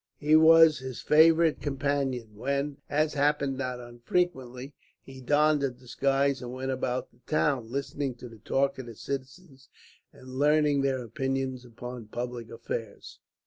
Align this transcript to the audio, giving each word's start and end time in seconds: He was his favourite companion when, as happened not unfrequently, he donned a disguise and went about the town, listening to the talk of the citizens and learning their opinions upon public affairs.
He 0.17 0.35
was 0.35 0.79
his 0.79 0.99
favourite 0.99 1.61
companion 1.61 2.35
when, 2.35 2.77
as 2.89 3.13
happened 3.13 3.59
not 3.59 3.79
unfrequently, 3.79 4.73
he 4.99 5.21
donned 5.21 5.61
a 5.61 5.69
disguise 5.69 6.41
and 6.41 6.51
went 6.51 6.71
about 6.71 7.11
the 7.11 7.19
town, 7.27 7.69
listening 7.71 8.15
to 8.15 8.27
the 8.27 8.39
talk 8.39 8.79
of 8.79 8.87
the 8.87 8.95
citizens 8.95 9.69
and 10.11 10.39
learning 10.39 10.81
their 10.81 11.03
opinions 11.03 11.65
upon 11.65 12.07
public 12.07 12.49
affairs. 12.49 13.19